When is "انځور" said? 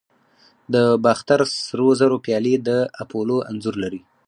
3.49-3.75